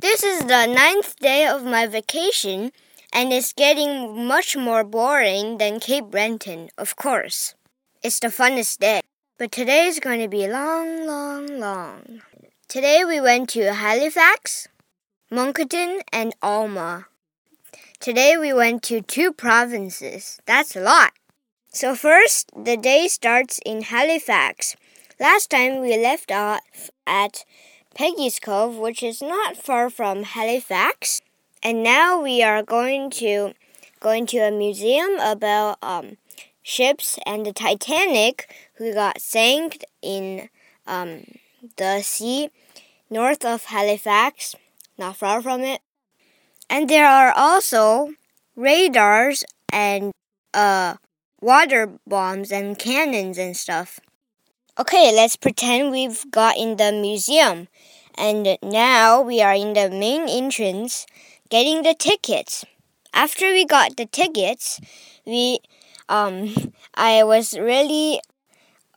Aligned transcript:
This 0.00 0.22
is 0.22 0.40
the 0.46 0.64
ninth 0.64 1.16
day 1.16 1.46
of 1.46 1.62
my 1.62 1.86
vacation, 1.86 2.72
and 3.12 3.34
it's 3.34 3.52
getting 3.52 4.26
much 4.26 4.56
more 4.56 4.82
boring 4.82 5.58
than 5.58 5.78
Cape 5.78 6.06
Breton, 6.06 6.70
of 6.78 6.96
course. 6.96 7.54
It's 8.02 8.18
the 8.18 8.28
funnest 8.28 8.78
day. 8.78 9.02
But 9.36 9.52
today 9.52 9.84
is 9.84 10.00
going 10.00 10.20
to 10.20 10.28
be 10.28 10.48
long, 10.48 11.06
long, 11.06 11.60
long. 11.60 12.22
Today 12.66 13.04
we 13.04 13.20
went 13.20 13.50
to 13.50 13.74
Halifax, 13.74 14.68
Moncton, 15.30 16.00
and 16.10 16.34
Alma. 16.40 17.06
Today 17.98 18.38
we 18.38 18.54
went 18.54 18.82
to 18.84 19.02
two 19.02 19.34
provinces. 19.34 20.40
That's 20.46 20.74
a 20.74 20.80
lot. 20.80 21.12
So, 21.74 21.94
first, 21.94 22.50
the 22.56 22.78
day 22.78 23.06
starts 23.06 23.60
in 23.66 23.82
Halifax. 23.82 24.76
Last 25.18 25.50
time 25.50 25.82
we 25.82 25.98
left 25.98 26.32
off 26.32 26.90
at 27.06 27.44
Peggy's 27.94 28.38
Cove, 28.38 28.76
which 28.76 29.02
is 29.02 29.20
not 29.20 29.56
far 29.56 29.90
from 29.90 30.22
Halifax. 30.22 31.20
And 31.62 31.82
now 31.82 32.20
we 32.22 32.42
are 32.42 32.62
going 32.62 33.10
to 33.10 33.52
going 34.00 34.26
to 34.26 34.38
a 34.38 34.50
museum 34.50 35.18
about 35.20 35.76
um, 35.82 36.16
ships 36.62 37.18
and 37.26 37.44
the 37.44 37.52
Titanic, 37.52 38.52
who 38.76 38.94
got 38.94 39.20
sank 39.20 39.84
in 40.00 40.48
um, 40.86 41.24
the 41.76 42.00
sea 42.00 42.48
north 43.10 43.44
of 43.44 43.64
Halifax, 43.64 44.54
not 44.96 45.16
far 45.16 45.42
from 45.42 45.60
it. 45.62 45.80
And 46.70 46.88
there 46.88 47.06
are 47.06 47.32
also 47.32 48.14
radars 48.56 49.44
and 49.72 50.12
uh, 50.54 50.94
water 51.40 51.98
bombs 52.06 52.52
and 52.52 52.78
cannons 52.78 53.38
and 53.38 53.56
stuff. 53.56 54.00
Okay, 54.80 55.12
let's 55.14 55.36
pretend 55.36 55.90
we've 55.90 56.24
got 56.30 56.56
in 56.56 56.78
the 56.78 56.90
museum. 56.90 57.68
And 58.16 58.56
now 58.62 59.20
we 59.20 59.42
are 59.42 59.52
in 59.52 59.74
the 59.74 59.90
main 59.90 60.26
entrance 60.26 61.04
getting 61.50 61.82
the 61.82 61.92
tickets. 61.92 62.64
After 63.12 63.52
we 63.52 63.66
got 63.66 63.98
the 63.98 64.06
tickets, 64.06 64.80
we 65.26 65.58
um 66.08 66.72
I 66.94 67.24
was 67.24 67.58
really 67.58 68.22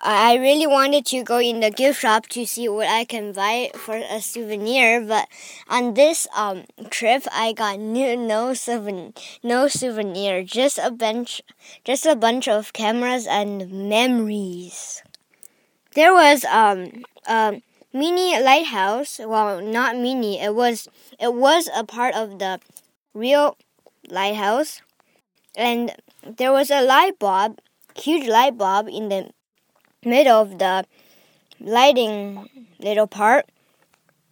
I 0.00 0.36
really 0.36 0.68
wanted 0.68 1.06
to 1.06 1.24
go 1.24 1.38
in 1.38 1.58
the 1.58 1.72
gift 1.72 2.02
shop 2.02 2.28
to 2.28 2.46
see 2.46 2.68
what 2.68 2.86
I 2.86 3.04
can 3.04 3.32
buy 3.32 3.72
for 3.74 3.96
a 3.96 4.20
souvenir, 4.20 5.00
but 5.00 5.26
on 5.68 5.94
this 5.94 6.28
um 6.36 6.66
trip 6.88 7.26
I 7.32 7.52
got 7.52 7.80
no 7.80 8.14
no 8.14 8.54
souvenir, 8.54 9.10
no 9.42 9.66
souvenir, 9.66 10.44
just 10.44 10.78
a 10.78 10.92
bunch 10.92 11.42
just 11.82 12.06
a 12.06 12.14
bunch 12.14 12.46
of 12.46 12.72
cameras 12.72 13.26
and 13.26 13.88
memories. 13.90 15.02
There 15.94 16.12
was 16.12 16.44
um 16.46 17.04
a 17.26 17.62
mini 17.92 18.40
lighthouse. 18.40 19.20
Well, 19.22 19.60
not 19.60 19.96
mini. 19.96 20.40
It 20.40 20.54
was 20.54 20.88
it 21.20 21.34
was 21.34 21.70
a 21.74 21.84
part 21.84 22.14
of 22.14 22.38
the 22.38 22.60
real 23.14 23.56
lighthouse, 24.08 24.82
and 25.56 25.94
there 26.26 26.52
was 26.52 26.70
a 26.70 26.82
light 26.82 27.18
bulb, 27.18 27.60
huge 27.94 28.26
light 28.26 28.58
bulb 28.58 28.88
in 28.88 29.08
the 29.08 29.30
middle 30.04 30.40
of 30.40 30.58
the 30.58 30.84
lighting 31.60 32.48
little 32.80 33.06
part. 33.06 33.46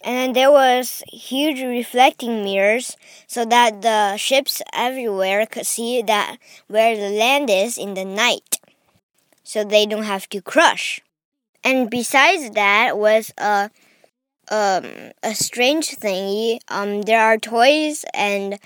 And 0.00 0.16
then 0.16 0.32
there 0.32 0.52
was 0.52 1.02
huge 1.08 1.60
reflecting 1.60 2.44
mirrors 2.44 2.96
so 3.26 3.44
that 3.44 3.82
the 3.82 4.16
ships 4.16 4.62
everywhere 4.72 5.44
could 5.44 5.66
see 5.66 6.02
that 6.02 6.36
where 6.68 6.96
the 6.96 7.10
land 7.10 7.50
is 7.50 7.76
in 7.76 7.94
the 7.94 8.04
night. 8.04 8.60
So 9.42 9.64
they 9.64 9.86
don't 9.86 10.04
have 10.04 10.28
to 10.28 10.40
crush. 10.40 11.00
And 11.64 11.90
besides 11.90 12.50
that 12.50 12.96
was 12.98 13.32
a 13.38 13.70
um, 14.50 15.12
a 15.22 15.34
strange 15.34 15.96
thingy. 15.96 16.58
Um, 16.68 17.02
there 17.02 17.20
are 17.22 17.38
toys 17.38 18.04
and 18.14 18.58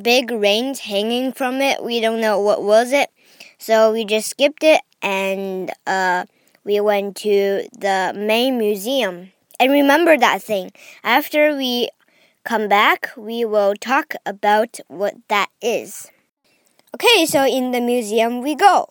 big 0.00 0.30
reins 0.30 0.80
hanging 0.80 1.32
from 1.32 1.60
it. 1.60 1.82
We 1.82 2.00
don't 2.00 2.20
know 2.20 2.40
what 2.40 2.62
was 2.62 2.92
it, 2.92 3.10
so 3.58 3.92
we 3.92 4.04
just 4.04 4.30
skipped 4.30 4.62
it 4.62 4.82
and 5.02 5.70
uh, 5.86 6.26
we 6.64 6.80
went 6.80 7.16
to 7.18 7.68
the 7.78 8.12
main 8.16 8.58
museum. 8.58 9.32
And 9.60 9.72
remember 9.72 10.16
that 10.16 10.42
thing. 10.42 10.72
After 11.02 11.56
we 11.56 11.88
come 12.44 12.68
back, 12.68 13.10
we 13.16 13.44
will 13.44 13.74
talk 13.74 14.14
about 14.24 14.78
what 14.88 15.14
that 15.28 15.48
is. 15.60 16.08
Okay, 16.94 17.26
so 17.26 17.44
in 17.46 17.72
the 17.72 17.80
museum 17.80 18.42
we 18.42 18.54
go. 18.54 18.88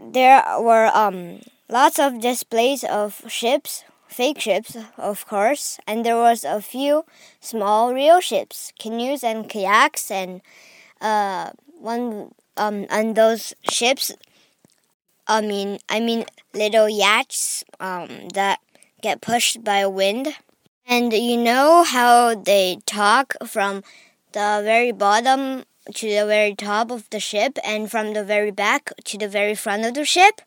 There 0.00 0.42
were 0.60 0.90
um 0.94 1.40
lots 1.72 1.98
of 1.98 2.20
displays 2.20 2.84
of 2.84 3.24
ships, 3.28 3.84
fake 4.06 4.38
ships, 4.38 4.76
of 4.98 5.26
course, 5.26 5.80
and 5.86 6.04
there 6.04 6.18
was 6.18 6.44
a 6.44 6.60
few 6.60 7.04
small 7.40 7.94
real 7.94 8.20
ships, 8.20 8.72
canoes 8.78 9.24
and 9.24 9.48
kayaks, 9.48 10.10
and 10.10 10.42
uh, 11.00 11.50
one 11.80 12.30
um, 12.58 12.86
and 12.90 13.16
those 13.16 13.54
ships. 13.70 14.12
I 15.26 15.40
mean, 15.40 15.78
I 15.88 15.98
mean 16.00 16.26
little 16.52 16.88
yachts 16.88 17.64
um, 17.80 18.28
that 18.34 18.60
get 19.00 19.22
pushed 19.22 19.64
by 19.64 19.78
a 19.78 19.88
wind, 19.88 20.28
and 20.86 21.10
you 21.10 21.38
know 21.38 21.84
how 21.84 22.34
they 22.34 22.78
talk 22.84 23.34
from 23.46 23.82
the 24.32 24.60
very 24.62 24.92
bottom 24.92 25.64
to 25.94 26.06
the 26.06 26.26
very 26.26 26.54
top 26.54 26.90
of 26.90 27.08
the 27.08 27.18
ship, 27.18 27.58
and 27.64 27.90
from 27.90 28.12
the 28.12 28.22
very 28.22 28.50
back 28.50 28.92
to 29.04 29.16
the 29.16 29.28
very 29.28 29.54
front 29.54 29.86
of 29.86 29.94
the 29.94 30.04
ship. 30.04 30.42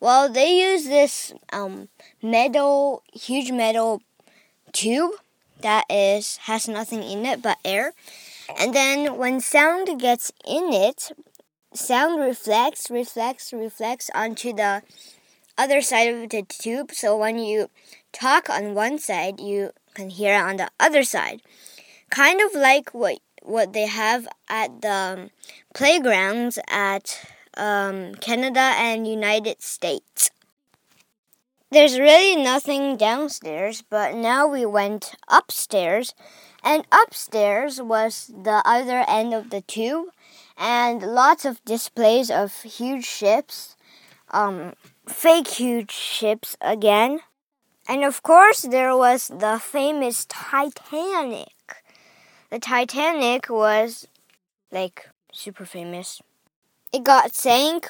Well, 0.00 0.28
they 0.28 0.60
use 0.60 0.86
this 0.86 1.32
um, 1.52 1.88
metal, 2.22 3.02
huge 3.12 3.50
metal 3.50 4.02
tube 4.72 5.12
that 5.62 5.84
is 5.88 6.36
has 6.42 6.68
nothing 6.68 7.02
in 7.02 7.24
it 7.24 7.42
but 7.42 7.58
air. 7.64 7.92
And 8.58 8.74
then 8.74 9.16
when 9.16 9.40
sound 9.40 10.00
gets 10.00 10.32
in 10.46 10.72
it, 10.72 11.12
sound 11.72 12.20
reflects, 12.20 12.90
reflects, 12.90 13.52
reflects 13.52 14.10
onto 14.14 14.52
the 14.52 14.82
other 15.58 15.80
side 15.80 16.14
of 16.14 16.28
the 16.28 16.42
tube. 16.42 16.92
So 16.92 17.16
when 17.16 17.38
you 17.38 17.70
talk 18.12 18.48
on 18.50 18.74
one 18.74 18.98
side, 18.98 19.40
you 19.40 19.70
can 19.94 20.10
hear 20.10 20.34
it 20.34 20.42
on 20.42 20.56
the 20.56 20.70
other 20.78 21.02
side. 21.02 21.40
Kind 22.10 22.40
of 22.40 22.54
like 22.54 22.90
what 22.94 23.18
what 23.42 23.72
they 23.72 23.86
have 23.86 24.26
at 24.48 24.82
the 24.82 25.30
playgrounds 25.72 26.58
at 26.68 27.24
um, 27.56 28.14
Canada 28.16 28.72
and 28.76 29.06
United 29.06 29.62
States. 29.62 30.30
There's 31.70 31.98
really 31.98 32.40
nothing 32.40 32.96
downstairs, 32.96 33.82
but 33.82 34.14
now 34.14 34.46
we 34.46 34.64
went 34.64 35.14
upstairs, 35.28 36.14
and 36.62 36.86
upstairs 36.92 37.82
was 37.82 38.30
the 38.32 38.62
other 38.64 39.04
end 39.08 39.34
of 39.34 39.50
the 39.50 39.62
tube, 39.62 40.06
and 40.56 41.02
lots 41.02 41.44
of 41.44 41.64
displays 41.64 42.30
of 42.30 42.62
huge 42.62 43.04
ships, 43.04 43.76
um, 44.30 44.74
fake 45.08 45.48
huge 45.48 45.90
ships 45.90 46.56
again. 46.60 47.20
And 47.88 48.04
of 48.04 48.22
course, 48.22 48.62
there 48.62 48.96
was 48.96 49.28
the 49.28 49.58
famous 49.62 50.24
Titanic. 50.28 51.52
The 52.50 52.58
Titanic 52.58 53.48
was 53.48 54.06
like 54.70 55.08
super 55.32 55.64
famous 55.64 56.22
it 56.96 57.04
got 57.04 57.34
sank 57.34 57.88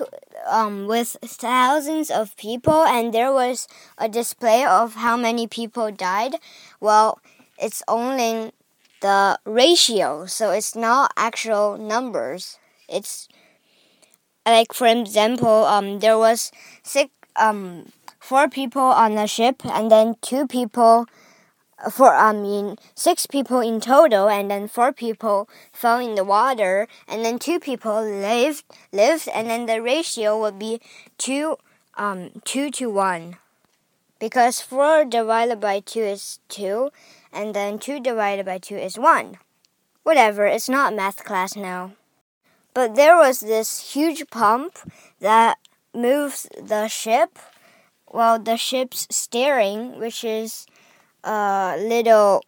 um, 0.51 0.87
with 0.87 1.17
thousands 1.23 2.11
of 2.11 2.37
people, 2.37 2.85
and 2.85 3.15
there 3.15 3.33
was 3.33 3.69
a 3.99 4.09
display 4.09 4.65
of 4.65 4.95
how 4.95 5.17
many 5.17 5.47
people 5.47 5.93
died. 5.93 6.35
Well, 6.81 7.21
it's 7.59 7.83
only 7.87 8.53
the 9.01 9.39
ratio, 9.45 10.27
so 10.27 10.51
it's 10.51 10.75
not 10.75 11.13
actual 11.17 11.79
numbers. 11.79 12.59
It's 12.89 13.29
like, 14.45 14.73
for 14.73 14.87
example, 14.89 15.65
um, 15.65 16.01
there 16.01 16.19
was 16.19 16.51
six, 16.83 17.11
um, 17.37 17.93
four 18.19 18.49
people 18.49 18.83
on 18.83 19.15
the 19.15 19.27
ship, 19.27 19.65
and 19.65 19.91
then 19.91 20.17
two 20.21 20.47
people 20.47 21.07
for 21.91 22.15
I 22.15 22.33
mean 22.33 22.77
six 22.95 23.27
people 23.27 23.61
in 23.61 23.81
total, 23.81 24.29
and 24.29 24.51
then 24.51 24.69
four 24.69 24.93
people 24.93 25.49
fell 25.73 25.99
in 25.99 26.15
the 26.15 26.25
water, 26.25 26.89
and 27.07 27.25
then 27.25 27.39
two 27.39 27.61
people 27.61 28.03
lived 28.03 28.65
lived, 28.93 29.29
and 29.35 29.49
then 29.49 29.67
the 29.67 29.83
ratio 29.83 30.39
would 30.41 30.59
be 30.59 30.81
two 31.19 31.57
um 31.97 32.31
two 32.45 32.71
to 32.73 32.89
one, 32.89 33.37
because 34.19 34.61
four 34.61 35.05
divided 35.05 35.61
by 35.61 35.81
two 35.81 36.01
is 36.01 36.39
two, 36.49 36.91
and 37.33 37.55
then 37.55 37.79
two 37.79 38.01
divided 38.01 38.47
by 38.47 38.59
two 38.59 38.77
is 38.77 38.99
one. 38.99 39.39
Whatever, 40.03 40.47
it's 40.47 40.69
not 40.69 40.95
math 40.95 41.25
class 41.25 41.57
now. 41.57 41.93
But 42.73 42.95
there 42.95 43.17
was 43.17 43.41
this 43.41 43.93
huge 43.93 44.29
pump 44.31 44.79
that 45.21 45.59
moves 45.93 46.47
the 46.63 46.89
ship 46.89 47.39
while 48.07 48.39
the 48.39 48.57
ship's 48.57 49.09
steering, 49.11 49.99
which 49.99 50.23
is 50.23 50.67
a 51.27 51.77
little 51.79 52.43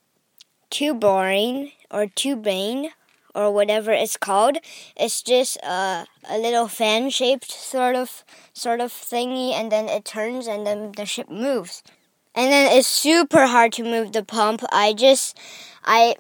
tubarine 0.71 1.73
or 1.91 2.07
tubane 2.07 2.91
or 3.35 3.51
whatever 3.53 3.93
it's 3.93 4.17
called. 4.17 4.59
It's 4.97 5.23
just 5.23 5.57
a, 5.59 6.07
a 6.29 6.39
little 6.39 6.69
fan 6.69 7.11
shaped 7.11 7.51
sort 7.51 7.97
of 7.97 8.25
sort 8.53 8.81
of 8.81 8.93
thingy 8.93 9.53
and 9.53 9.71
then 9.71 9.89
it 9.89 10.05
turns 10.05 10.47
and 10.47 10.67
then 10.67 10.93
the 10.97 11.07
ship 11.07 11.29
moves. 11.29 11.83
And 12.35 12.53
then 12.53 12.77
it's 12.77 12.89
super 12.89 13.47
hard 13.47 13.73
to 13.75 13.83
move 13.85 14.13
the 14.13 14.25
pump. 14.25 14.63
I 14.71 14.93
just 14.93 15.39
I 15.85 16.17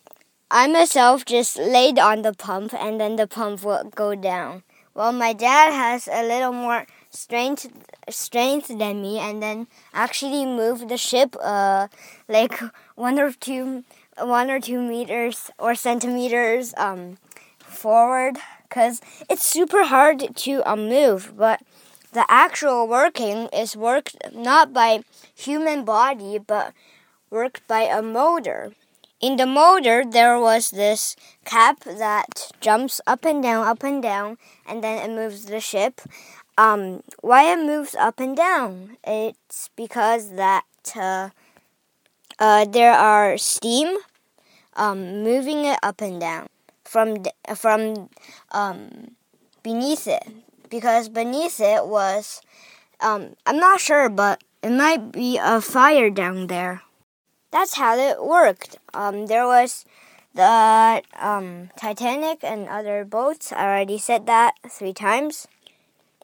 I 0.50 0.66
myself 0.66 1.25
just 1.25 1.58
laid 1.58 1.99
on 1.99 2.22
the 2.22 2.32
pump 2.34 2.75
and 2.75 3.00
then 3.00 3.16
the 3.16 3.26
pump 3.26 3.64
would 3.64 3.94
go 3.94 4.14
down. 4.14 4.62
Well, 4.94 5.12
my 5.12 5.32
dad 5.32 5.72
has 5.72 6.08
a 6.10 6.26
little 6.26 6.52
more 6.52 6.87
strength 7.10 7.66
strength 8.08 8.69
than 8.69 9.02
me 9.02 9.19
and 9.19 9.43
then 9.43 9.66
actually 9.94 10.44
moved 10.44 10.88
the 10.88 10.96
ship 10.96 11.37
uh 11.43 11.88
like 12.28 12.60
one 12.94 13.19
or 13.19 13.32
two 13.32 13.84
one 14.19 14.50
or 14.50 14.60
two 14.60 14.81
meters 14.81 15.50
or 15.58 15.75
centimeters 15.75 16.75
um 16.76 17.16
forward 17.58 18.37
because 18.69 19.00
it's 19.28 19.46
super 19.46 19.84
hard 19.84 20.34
to 20.34 20.62
um, 20.69 20.88
move 20.88 21.32
but 21.37 21.60
the 22.12 22.25
actual 22.28 22.87
working 22.88 23.49
is 23.52 23.76
worked 23.76 24.16
not 24.34 24.72
by 24.72 25.02
human 25.34 25.84
body 25.84 26.38
but 26.38 26.72
worked 27.31 27.66
by 27.69 27.82
a 27.82 28.02
motor 28.02 28.72
in 29.20 29.37
the 29.37 29.46
motor, 29.46 30.05
there 30.06 30.38
was 30.38 30.70
this 30.70 31.16
cap 31.44 31.82
that 31.82 32.52
jumps 32.60 33.00
up 33.05 33.25
and 33.25 33.43
down, 33.43 33.66
up 33.66 33.82
and 33.82 34.00
down, 34.00 34.38
and 34.64 34.82
then 34.82 35.10
it 35.10 35.12
moves 35.12 35.46
the 35.46 35.58
ship. 35.58 36.00
Um, 36.58 37.02
why 37.22 37.52
it 37.52 37.64
moves 37.64 37.94
up 37.94 38.20
and 38.20 38.37
down? 38.37 38.99
It's 39.06 39.70
because 39.76 40.32
that 40.32 40.66
uh, 40.96 41.31
uh, 42.38 42.64
there 42.66 42.93
are 42.93 43.38
steam 43.38 43.96
um, 44.76 45.22
moving 45.22 45.64
it 45.64 45.78
up 45.82 46.02
and 46.02 46.20
down 46.20 46.49
from 46.84 47.25
from 47.56 48.10
um, 48.52 49.12
beneath 49.62 50.06
it. 50.06 50.26
Because 50.69 51.08
beneath 51.08 51.60
it 51.60 51.87
was, 51.87 52.43
um, 53.00 53.37
I'm 53.46 53.56
not 53.56 53.81
sure, 53.81 54.10
but 54.10 54.44
it 54.62 54.70
might 54.70 55.12
be 55.12 55.38
a 55.40 55.62
fire 55.62 56.10
down 56.10 56.49
there 56.49 56.82
that's 57.50 57.75
how 57.75 57.96
it 57.96 58.22
worked. 58.22 58.78
Um, 58.94 59.26
there 59.26 59.46
was 59.46 59.84
the 60.34 61.02
um, 61.19 61.70
Titanic 61.76 62.44
and 62.44 62.69
other 62.69 63.05
boats. 63.05 63.52
I 63.52 63.64
already 63.64 63.99
said 63.99 64.26
that 64.26 64.55
three 64.69 64.93
times. 64.93 65.49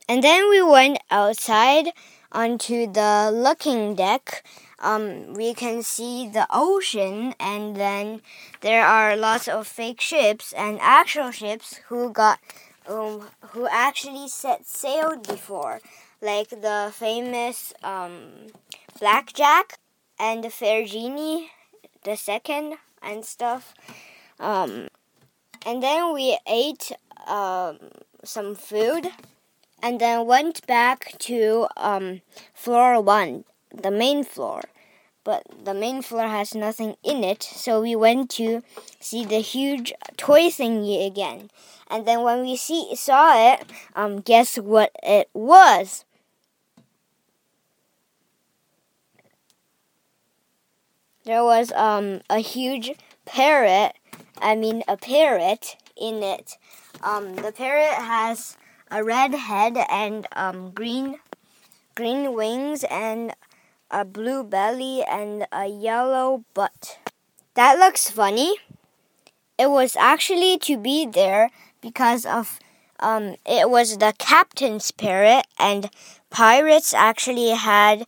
And 0.09 0.23
then 0.23 0.51
we 0.51 0.62
went 0.62 0.99
outside 1.11 1.89
onto 2.31 2.91
the 2.91 3.31
looking 3.33 3.95
deck. 3.95 4.45
Um, 4.79 5.33
we 5.33 5.55
can 5.55 5.83
see 5.83 6.29
the 6.29 6.47
ocean, 6.51 7.35
and 7.41 7.75
then 7.77 8.21
there 8.61 8.85
are 8.85 9.17
lots 9.17 9.49
of 9.49 9.67
fake 9.67 10.01
ships 10.01 10.53
and 10.53 10.79
actual 10.81 11.31
ships 11.31 11.81
who 11.89 12.12
got 12.12 12.39
um, 12.87 13.23
who 13.53 13.67
actually 13.67 14.29
set 14.29 14.67
sail 14.67 15.17
before, 15.17 15.81
like 16.21 16.51
the 16.51 16.93
famous 16.93 17.73
um, 17.83 18.53
Blackjack 18.99 19.79
and 20.19 20.45
the 20.45 20.51
Fair 20.51 20.85
Genie, 20.85 21.51
the 22.03 22.17
second, 22.17 22.75
and 23.01 23.25
stuff. 23.25 23.73
Um, 24.39 24.89
and 25.65 25.83
then 25.83 26.12
we 26.12 26.39
ate 26.47 26.93
um, 27.27 27.79
some 28.23 28.55
food 28.55 29.09
and 29.84 30.00
then 30.00 30.26
went 30.26 30.66
back 30.66 31.12
to 31.19 31.69
um, 31.76 32.22
floor 32.54 33.02
one, 33.02 33.44
the 33.70 33.90
main 33.90 34.25
floor. 34.25 34.62
But 35.25 35.44
the 35.62 35.75
main 35.75 36.00
floor 36.00 36.26
has 36.26 36.54
nothing 36.54 36.96
in 37.04 37.22
it, 37.22 37.42
so 37.42 37.82
we 37.82 37.94
went 37.94 38.31
to 38.31 38.62
see 38.98 39.26
the 39.26 39.40
huge 39.40 39.92
toy 40.16 40.48
thingy 40.48 41.06
again. 41.06 41.50
And 41.90 42.06
then 42.06 42.22
when 42.22 42.40
we 42.40 42.56
see 42.56 42.96
saw 42.96 43.52
it, 43.52 43.70
um, 43.94 44.20
guess 44.20 44.56
what 44.56 44.90
it 45.02 45.28
was? 45.34 46.06
there 51.25 51.42
was 51.42 51.72
um, 51.72 52.20
a 52.31 52.38
huge 52.38 52.92
parrot. 53.25 53.92
I 54.40 54.54
mean, 54.56 54.82
a 54.86 54.96
parrot 54.96 55.76
in 55.96 56.22
it. 56.22 56.56
Um, 57.02 57.36
the 57.36 57.52
parrot 57.52 57.94
has 57.94 58.56
a 58.94 59.02
red 59.02 59.35
head 59.35 59.76
and 59.91 60.29
um, 60.37 60.70
green, 60.70 61.19
green 61.96 62.32
wings 62.32 62.85
and 62.85 63.35
a 63.91 64.05
blue 64.05 64.44
belly 64.44 65.02
and 65.02 65.46
a 65.50 65.67
yellow 65.67 66.44
butt. 66.55 66.99
That 67.55 67.76
looks 67.76 68.08
funny. 68.08 68.55
It 69.58 69.69
was 69.69 69.96
actually 69.96 70.58
to 70.58 70.76
be 70.79 71.06
there 71.06 71.50
because 71.81 72.25
of 72.25 72.61
um, 73.00 73.35
it 73.44 73.69
was 73.69 73.99
the 73.99 74.14
captain's 74.17 74.93
parrot, 74.93 75.46
and 75.58 75.91
pirates 76.31 76.94
actually 76.94 77.50
had 77.50 78.06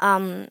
um, 0.00 0.48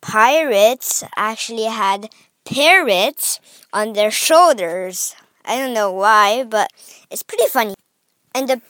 pirates 0.00 1.04
actually 1.16 1.64
had 1.66 2.08
parrots 2.46 3.40
on 3.72 3.92
their 3.92 4.10
shoulders. 4.10 5.14
I 5.44 5.58
don't 5.58 5.74
know 5.74 5.92
why, 5.92 6.44
but 6.44 6.70
it's 7.10 7.22
pretty 7.22 7.46
funny. 7.48 7.74
And 8.34 8.48
the 8.48 8.60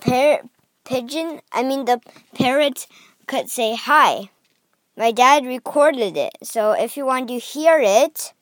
par- 0.00 0.42
pigeon, 0.84 1.40
I 1.50 1.62
mean, 1.62 1.86
the 1.86 2.00
parrot 2.34 2.86
could 3.26 3.50
say 3.50 3.74
hi. 3.74 4.30
My 4.96 5.10
dad 5.10 5.46
recorded 5.46 6.16
it, 6.16 6.36
so 6.42 6.72
if 6.72 6.96
you 6.96 7.06
want 7.06 7.28
to 7.28 7.38
hear 7.38 7.80
it, 7.80 8.32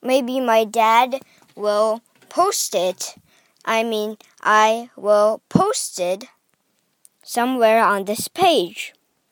maybe 0.00 0.40
my 0.40 0.64
dad 0.64 1.20
will 1.54 2.00
post 2.28 2.74
it. 2.74 3.16
I 3.64 3.82
mean, 3.82 4.16
I 4.42 4.90
will 4.96 5.42
post 5.48 6.00
it 6.00 6.24
somewhere 7.22 7.84
on 7.84 8.04
this 8.04 8.28
page. 8.28 8.94